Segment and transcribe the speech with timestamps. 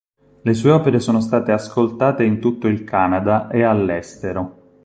[0.41, 4.69] Le sue opere sono state ascoltate in tutto il Canada e all'estero.